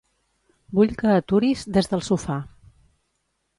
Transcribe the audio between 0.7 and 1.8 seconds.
Vull que aturis